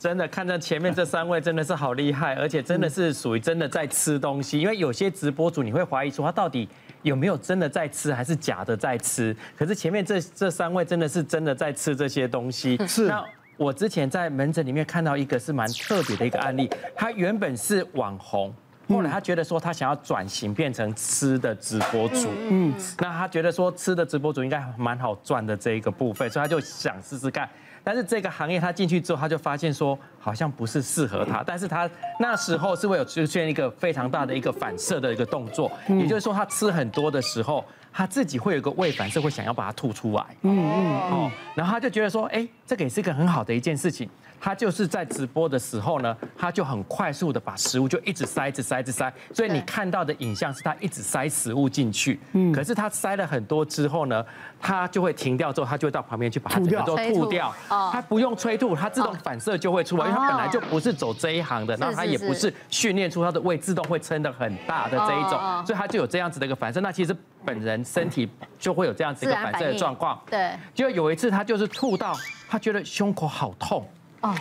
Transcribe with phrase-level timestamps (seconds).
[0.00, 4.60] 真的看着前面这三位真的是好厉害，而且真的是属于真的在吃东西。
[4.60, 6.68] 因为有些直播主你会怀疑说他到底
[7.02, 9.36] 有没有真的在吃，还是假的在吃？
[9.56, 12.80] 可是前面这这三位真的是真的在吃这些东西。
[12.86, 13.08] 是。
[13.08, 13.24] 那
[13.56, 18.54] 我之前在门诊里面看到一个是蛮特别的一个案例，他原本是网红，
[18.88, 22.28] 后来他觉得说他想要转型变成吃的直播主。
[22.48, 22.72] 嗯。
[22.98, 27.50] 那他觉得说吃的直播主应该蛮好赚的这一个部分，所以他就想试试看。
[27.82, 31.42] 但是这个行业他进去之后，他就发现说好像不是适合他。
[31.46, 31.88] 但是他
[32.20, 40.24] 那时候是会有出现一个非常大的一个反射的一个动作，也就是说他吃很多的时候，他自己会有一个胃反射，会想要把它吐出来。
[40.42, 44.06] 嗯嗯哦，然后他就觉得说，哎，这个也是一个很好的一件事情。
[44.40, 49.12] 他就是在直播的时候呢，他就很快速的把食物就一直塞，一直塞，一直塞。
[49.34, 52.20] 所以你看到的影像是他一直塞食物进去。
[52.34, 52.52] 嗯。
[52.52, 54.24] 可是他塞了很多之后呢，
[54.60, 57.52] 他就会停掉之后，他就会到旁边去把它整个都吐掉。
[57.68, 57.90] 哦。
[57.92, 65.32] 他不用催吐，他自动反射就会出来，因为他本来就不是走这一行的，然后他也不是训练出他的胃自动会撑得很大的这一种，
[65.66, 66.80] 所以他就有这样子的一个反射。
[66.80, 70.20] 那其实本人身体就会有这样子一个反射的状况。
[70.30, 70.52] 对。
[70.72, 72.14] 就有一次他就是吐到，
[72.48, 73.86] 他觉得胸口好痛。
[74.20, 74.34] 哦，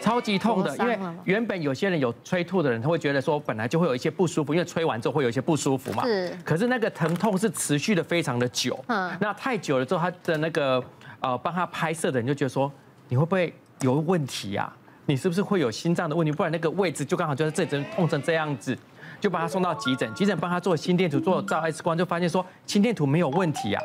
[0.00, 6.04] 超级痛的，因为原本有些人有催吐的人，他会觉得说本来就会有一些不舒服，因为催完之后会有一些不舒服嘛。
[6.04, 6.38] 是。
[6.44, 8.78] 可是那个疼痛是持续的非常的久。
[8.86, 9.10] 嗯。
[9.20, 10.80] 那太久了之后，他的那个
[11.18, 12.70] 呃帮他拍摄的人就觉得说，
[13.08, 14.72] 你会不会有问题呀？
[15.06, 16.30] 你是不是会有心脏的问题？
[16.30, 18.78] 不然那个位置就刚好就在这里痛成这样子，
[19.20, 23.82] 就把他送到急诊，急诊帮他做心电图，做照 X 光，就发现说心电图没有问题啊。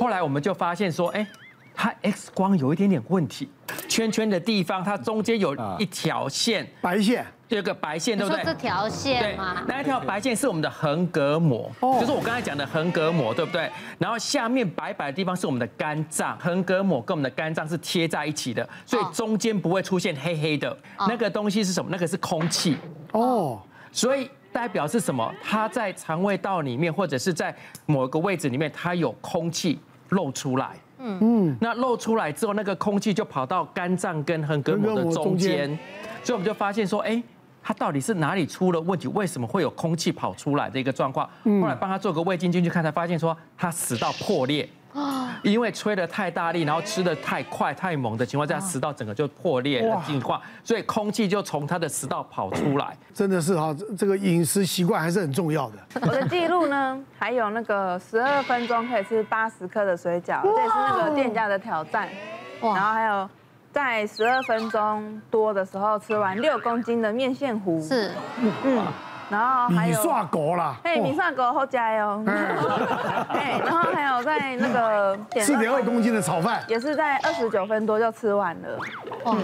[0.00, 1.24] 后来我们就发现说，哎。
[1.82, 3.48] 它 X 光有一点点问题，
[3.88, 8.44] 圈圈的地方，它中间有一条线，白线，有个白线，对不对？
[8.44, 9.54] 这条线吗？
[9.54, 13.70] 对，那一条白线是我们的横膈膜，就是我刚才讲的横膈膜，对不对？
[13.96, 20.76] 然后下面白白的地方是我们的肝脏，横膈膜跟我们的肝脏是贴在一起的，所以中间不会出现黑黑的。
[21.08, 21.88] 那个东西是什么？
[21.90, 22.76] 那个是空气。
[23.12, 23.58] 哦，
[23.90, 25.34] 所以代表是什么？
[25.42, 29.80] 它在肠胃道里面，或者是在某个位置里面，它有空气
[30.10, 30.72] 漏出来。
[31.00, 35.68] 嗯嗯，那漏出来之后，那个空气就跑到肝脏跟横膈膜的中间，
[36.22, 37.22] 所以我们就发现说，哎，
[37.62, 39.08] 他到底是哪里出了问题？
[39.08, 41.28] 为什么会有空气跑出来的一个状况？
[41.44, 44.68] 后来帮他做个胃镜进去看，才发现说他食道破裂。
[45.42, 52.96] 因为吹得太大力，然后吃得太快太猛的情况下，食道整个就破裂的情况，所以空气就从他的食道跑出来。
[53.14, 55.76] 真的是哈，这个饮食习惯还是很重要的。
[56.02, 62.08] 我的记录呢，还有那个十二分钟可以吃八十颗的水饺，这也是那个店家的挑战。
[62.60, 63.28] 然后还有
[63.72, 67.80] 在十二分钟多的时候吃完六公斤的面线糊。
[67.80, 68.12] 是，
[68.64, 68.84] 嗯。
[69.30, 72.24] 然后还有米刷狗啦，嘿，米刷狗好加油。
[73.28, 78.78] 哎， 然后还有在那个 四点二公斤的炒饭，也是在二十九分多就吃完了。
[79.26, 79.38] 嗯，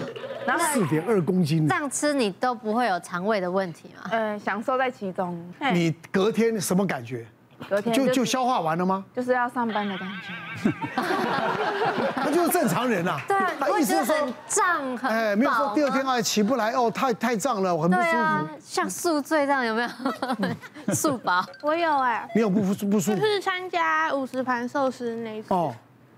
[0.44, 4.10] 然后四点二公斤，这样吃你都不会有肠胃的问题吗？
[4.10, 5.40] 嗯，享受在其中。
[5.72, 7.24] 你隔天什么感觉？
[7.68, 9.04] 隔天就就消化完了吗？
[9.14, 10.70] 就是要上班的感觉。
[12.14, 13.20] 他就是正常人啊。
[13.28, 14.14] 对，他意思是说
[14.46, 18.48] 胀很哎，没有说第二天哎起不来哦，太太胀了，我很不舒服。
[18.60, 19.88] 像宿醉这样有没有？
[20.94, 21.44] 宿饱？
[21.62, 22.28] 我有哎。
[22.34, 23.18] 没有不不不舒服。
[23.18, 25.52] 就是参加五十盘寿司那一次。
[25.52, 25.74] 哦。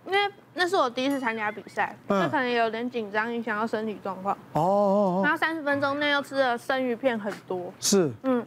[0.07, 0.19] 因为
[0.55, 4.35] 那是我第一次参加比赛，那可能有点紧张，影响到身体状况。
[4.53, 5.21] 哦哦哦。
[5.23, 7.73] 然后三十分钟内又吃了生鱼片很多。
[7.79, 8.11] 是。
[8.23, 8.45] 嗯。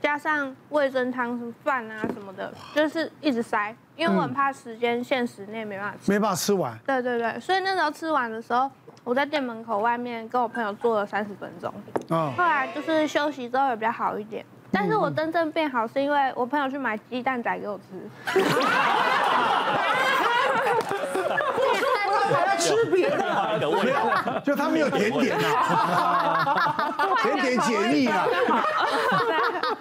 [0.00, 6.78] 加上味噌汤、什么饭啊什么的，就是一直塞，因为我很怕时间限时内没办法吃，没办法吃完。
[6.86, 8.70] 对对对，所以那时候吃完的时候，
[9.04, 11.72] 我在店门口外面跟我朋友坐了三十分钟。
[12.08, 12.32] 哦。
[12.36, 17.84] 后来就是休息之后也比较好一点，但是我真正变好是因为我朋友去买鸡蛋仔给我吃。
[22.60, 28.26] 吃别的，就他没有甜点啊， 甜点解腻了，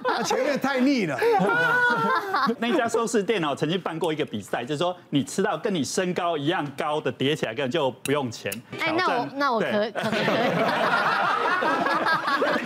[0.15, 1.19] 他前面太腻了。
[2.57, 8.51] 那家寿司店哦，曾经办过一个比赛，就是说你吃到跟你身高一样高的叠起来，根本就不用钱。
[8.79, 10.25] 哎，那我那我可可能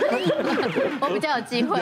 [0.08, 0.32] 可以，
[1.00, 1.80] 我比较有机会。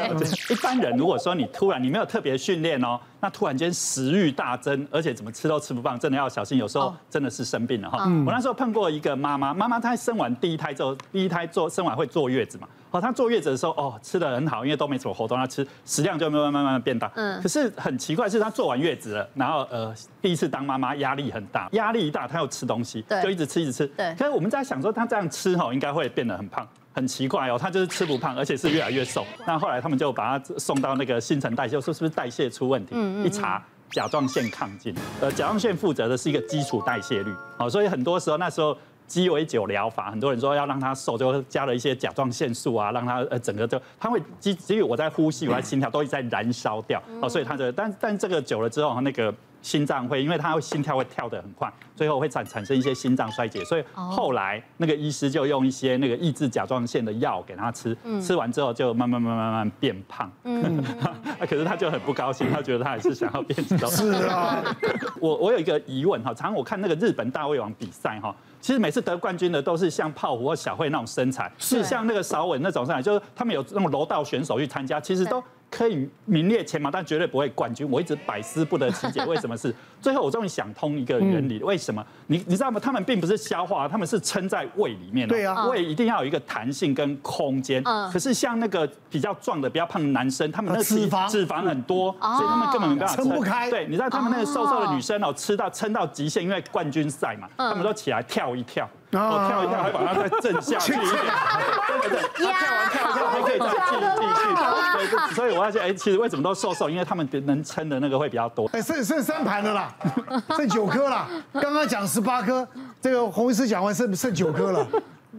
[0.49, 2.99] 一般人如果说你突然你没有特别训练哦。
[3.25, 6.59] 那突然间食欲大增，而且怎么吃都吃不胖，真的要小心。
[6.59, 8.05] 有时候真的是生病了哈。
[8.25, 12.69] 我那时候碰过一个妈妈，妈妈她生完第一胎之后，第一胎做生完会坐月子嘛。
[12.91, 17.11] 哦，她坐月子的时候，哦，吃的很好，因为都没什么活动，她吃食量就慢慢慢慢变大。
[17.15, 17.41] 嗯。
[17.43, 23.87] 可是很奇怪，是她坐完月子了，然后呃，第一次当妈妈压力很大，压力一大，她又吃东西，就一直吃一直吃。
[23.89, 24.15] 对。
[24.19, 26.67] 可是我们在想说，她这样吃哈，应该会变得很胖。
[26.95, 29.25] 很奇怪哦，她就是吃不胖，而且是 越来越瘦。
[29.47, 32.95] 那后来他们就把她送到那个新陈代谢，说是不是代谢出问题？
[33.25, 34.95] 一查甲状腺亢进。
[35.21, 37.33] 呃，甲状腺负责的是一个基础代谢率。
[37.57, 49.33] 好，所以很多时候那时候鸡尾酒疗法，很多人说要让他瘦，就加了一些甲状腺素啊，让他呃整个就他会基基于我在呼吸，我在心跳都一直在燃烧掉哦，所以他的但但这个久了之后，那个。
[49.63, 60.31] 心脏会，因为他会心跳会跳得很快，最后会产产生一些心脏衰竭，所以后来那个医师就用一些那个抑制甲状腺的药给他吃，吃完之后就慢慢慢慢慢慢变胖。
[60.45, 60.83] 嗯，
[61.49, 63.87] 可是他就很不高兴，他觉得他还是想要变瘦。
[63.89, 64.63] 是啊，
[65.21, 75.43] 我我有一个疑问哈，常常我看那个日本大胃王比赛哈，其实每次得冠军的都是像泡芙或小慧那种身材，是像那个韶文那种身材，就是他们有那种柔道选手去参加，其实都。
[75.73, 77.91] 可以名列前茅，但绝对不会冠军。
[77.91, 79.75] 我一直百思不得其解，为什么是？
[80.03, 82.05] 最后我终于想通一个原理，为什么？
[82.27, 82.79] 你你知道吗？
[82.79, 85.27] 他们并不是消化，他们是撑在胃里面。
[85.27, 87.83] 对啊，胃一定要有一个弹性跟空间。
[88.13, 93.71] 可是像那个比较壮的、比较胖的男生，他们那脂肪脂肪很多，所以他们根本没办法撑不开。
[93.71, 98.87] 对，你知道他们那个瘦瘦的女生哦，吃到撑到极限，因为冠军赛嘛，他们都起来跳一跳。
[99.21, 101.11] 我跳一跳，还把它再震下去一点，
[102.01, 104.45] 对对对，跳完跳一跳还可以再继继续，
[104.93, 106.89] 所以所以我发现，哎，其实为什么都瘦瘦？
[106.89, 108.67] 因为他们能撑的那个会比较多。
[108.73, 109.95] 哎，剩剩三盘了啦，
[110.57, 111.29] 剩九颗啦。
[111.53, 112.67] 刚刚讲十八颗，
[113.03, 114.87] 这个洪医师讲完剩剩九颗了，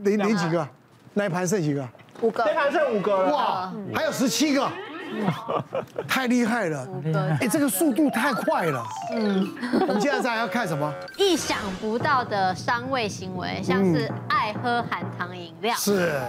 [0.03, 0.67] 零零几个？
[1.15, 1.87] 那一盘剩几个？
[2.21, 2.43] 五个。
[2.45, 3.31] 那盘剩五个了。
[3.33, 4.67] 哇，还有十七个。
[6.07, 6.87] 太厉害了！
[7.39, 8.83] 哎，这个速度太快了。
[9.13, 9.47] 嗯，
[9.81, 10.93] 我们现在在要看什么？
[11.17, 15.75] 意想不到的伤胃行为，像是爱喝含糖饮料。
[15.75, 16.19] 是。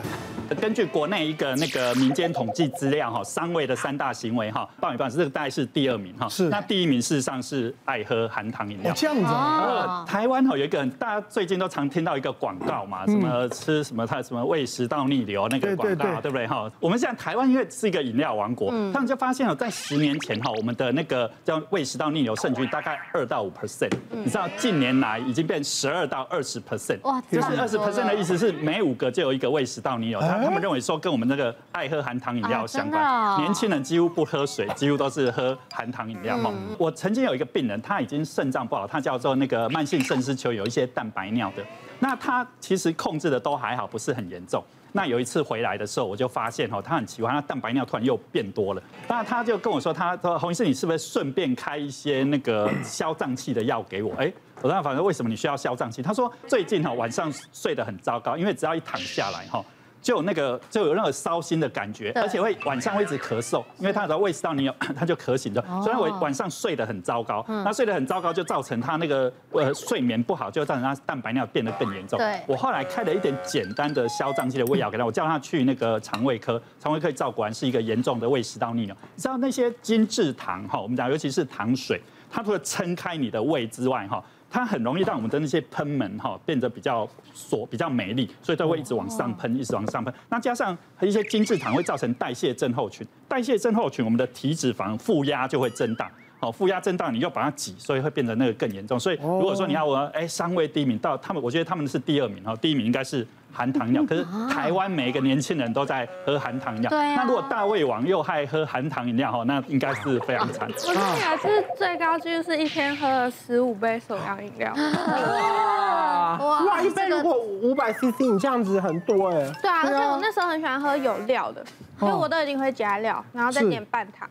[0.60, 6.28] 根据国内一个那个民间统计资料哈，伤胃的三大行为哈，爆米饭这个大概是第二名哈。
[6.28, 6.50] 是。
[6.50, 8.92] 那第一名事实上是爱喝含糖饮料。
[8.94, 10.04] 这样子啊。
[10.06, 16.70] 台湾哈有一个大家最近都常听到一个广告嘛，什么吃什么它什么胃食道逆流那个广告，对不对哈？
[16.78, 18.70] 我们现在台湾因为是一个饮料王国。
[18.92, 30.20] 他们就发现了，在十年前哈，我们的那个叫胃食道逆流胜局大概二到五 percent，你知道近年来已经变十二到二十 percent，哇，就是二十 percent 的意思是每五个就有一个胃食道逆流。
[30.20, 36.52] 他他们认为说跟我们那个爱喝含糖饮料相关，年轻人几乎不喝水，几乎都是喝含糖饮料哈。
[36.78, 41.62] 我曾经有一个病人，他已经肾脏不好，他叫做那个慢性肾丝球有一些蛋白尿的，
[41.98, 44.62] 那他其实控制的都还好，不是很严重。
[44.96, 48.82] 那有一次回来的时候，我就发现哦，他很奇怪，他蛋白尿突然又变多了。
[49.08, 54.14] 那他就跟我说，他说洪医生，你是不是顺便开一些那个消胀气的药给我？
[54.14, 54.32] 哎，
[54.62, 56.00] 我说反正为什么你需要消胀气？
[56.00, 59.64] 他说最近哈晚上睡得很糟糕，因为只要一躺下来哈。
[60.04, 67.42] 就有那个就有那个烧心的感觉，而且会晚上会一直咳嗽，因为他的胃食道逆流， 他就咳醒的，所以我晚上睡得很糟糕。
[67.48, 72.18] 那睡得很糟糕，就造成他那个呃睡眠不好，就造成他蛋白尿变得更严重。
[72.18, 78.94] 对，我后来开了一点简单的消胀气的胃药给他，我叫他去那个肠胃科，肠胃科照，果然是一个严重的胃食道逆流。
[79.16, 81.98] 你知道那些精制糖哈，我们讲尤其是糖水，
[82.30, 84.22] 它除了撑开你的胃之外哈。
[84.54, 90.14] 它很容易让我们的那些喷门哈变得比较锁、比较美丽，所以它会一直往上喷，一直往上喷。
[90.28, 96.08] 那加上一些精制糖会造成代谢症候群，代谢症候群，我们的体脂肪负压就会增大。
[96.38, 98.96] 好，负压增大，你又把它挤，所以会变得那个更严重。
[99.00, 103.26] 所以如果说你要我哎，三位第一名到他们，我觉得他们是第二名哈，第一名应该是。
[103.52, 106.90] 含糖饮料，可是台湾每一个年轻人都在喝含糖饮料。
[106.90, 107.14] 对啊。
[107.16, 110.68] 那如果大胃王又爱喝含糖饮料哈，那应该是非常惨。
[110.86, 114.72] 我听起来是最高纪录是一天喝了十五杯手摇饮料。
[114.74, 116.82] 哇哇！
[116.82, 119.50] 一杯如果五百 CC，你这样子很多哎。
[119.62, 121.64] 对啊，而且我那时候很喜欢喝有料的，
[122.00, 124.28] 因为我都一定会加料，然后再点半糖。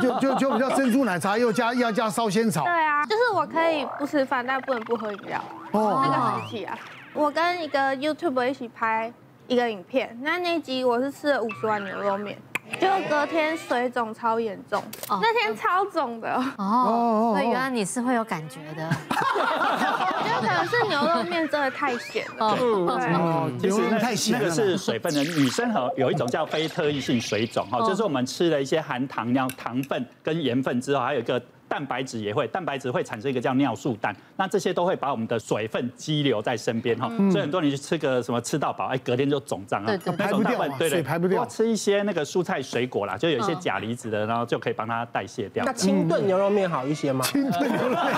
[0.00, 2.64] 就就就比较珍珠奶茶，又加要加烧仙草。
[2.64, 5.42] 对啊，就是我可以不吃饭，但不能不喝饮料。
[5.72, 6.02] 哦。
[6.04, 6.76] 那个时期啊。
[7.18, 9.12] 我跟一个 YouTuber 一起拍
[9.48, 12.38] 一个影片，那那集我是吃了五十碗牛肉面，
[12.80, 16.32] 就隔天水肿超严重，那天超肿的。
[16.58, 31.42] 哦，所以原来你是会有感觉的，我觉得可能是牛肉面真的太咸了，对，其实太咸，那个是水分的，女生和有一种叫非特异性水肿哈，就是我们吃了一些含糖量糖分跟盐分之后，还有一个。
[31.68, 41.44] 蛋白质也会，蛋白质会产生一个叫尿素氮，那这些都会把我们的水分积留在身边哈，所以很多人去吃个什么吃到饱，哎，隔天就肿胀啊，排不掉，水排不掉。
[41.46, 45.64] 吃一些那个蔬菜水果啦，就有一些钾离子的，然后就可以帮它代谢掉。
[45.64, 47.24] 那清炖牛肉面好一些吗？
[47.26, 48.14] 清炖牛肉面，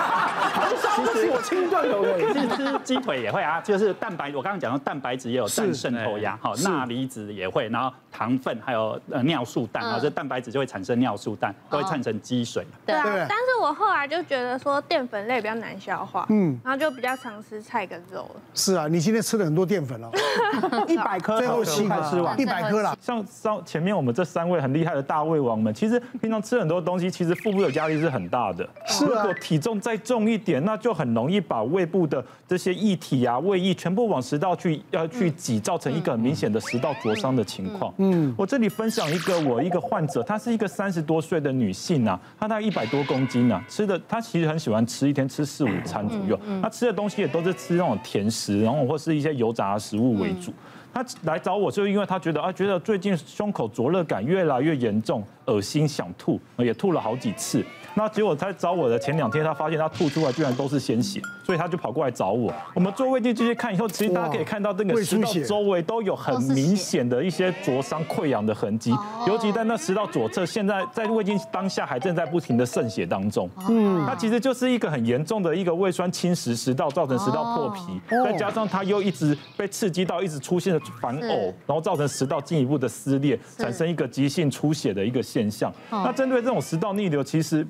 [0.95, 12.65] 其实我清炖牛肉面，其实吃鸡腿也会啊，就是蛋白，我刚刚讲到蛋白质也有氮渗透压，好，钠离子也会，然后糖分还有呃尿素氮啊，这蛋白质就会产生尿素氮，都会产生积水。
[12.85, 18.41] 对啊，但是我后来就觉得说淀粉类比较难消化，嗯，然后就比较常吃菜跟肉了。
[18.53, 20.11] 是啊，你今天吃了很多淀粉了，
[20.87, 22.97] 一百颗，最后七颗吃完，一百颗了。
[23.01, 28.67] 像上前面我们这三位很厉害的大胃王们，其实平常吃很多东西，其实腹部的压力是很大的。
[28.85, 37.93] 是啊，如果体重再重一点，那就很容易把胃部的这些液体啊、胃液全部往食道去要去挤，造成一个很明显的食道灼伤的情况。
[37.97, 50.51] 嗯，我这里分享一个我一个患者，她是一个三十多岁的女性啊，她大概一百多公斤啊，吃的他其实很喜欢吃，一天吃四五餐左右，他吃的东西也都是吃那种甜食，然后或是一些油炸的食物为主。
[50.93, 57.63] 他来找我，就因为他觉得啊，觉得最近胸口灼热感越来越严重，恶心想吐，也吐了好几次。
[57.93, 62.53] 那结果他找我的前两天，他发现他吐出来居然都是鲜血，所以他就跑过来找我。
[62.73, 68.93] 我们做胃镜继续看以后，其实大家可以看到这个食道周围都有很明显的一些灼伤溃疡的痕迹，
[69.27, 73.49] 尤其在那食道左侧，现在在胃镜当下还正在不停的渗血当中。
[73.67, 85.71] 嗯，它其实就是一个很严重的一个胃酸侵蚀食道，造成食道破皮，再加上它又一直被刺激到，一直出现了反呕，然后造成食道进一步的撕裂，产生一个急性出血的一个现象。
[85.89, 87.65] 那针对这种食道逆流，其实。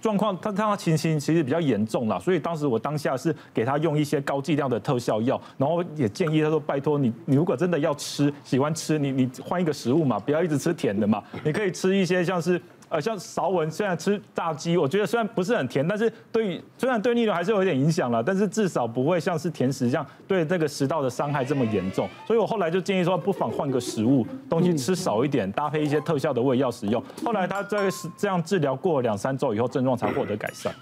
[0.00, 12.58] 状况，他他情形其实比较严重了，所以当时我当下是给他用一些高剂量的特效药，然后也建议他说：拜托你，你如果真的要吃，喜欢吃，你你换一个食物嘛，不要一直吃甜的嘛，你可以吃一些像是。
[12.90, 22.08] 呃，像韶文虽然吃炸鸡，我觉得虽然不是很甜，但是对于虽然对逆流还是有一点影响了，但是至少不会像是甜食这样对这个食道的伤害这么严重。
[22.26, 27.00] 所以我后来就建议说，不妨换个食物，东西吃少一点，搭配一些特效的胃药使用。
[27.24, 30.74] 后来他在这样治疗过了两三周以后，症状才获得改善。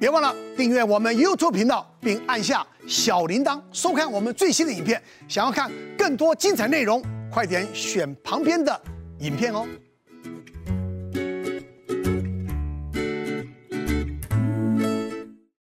[0.00, 5.00] 别忘了订阅我们 YouTube 频道，并按下小铃铛，收看我们最新的影片。
[5.28, 7.00] 想要看更多精彩内容，
[7.30, 8.80] 快点选旁边的
[9.20, 9.64] 影片哦。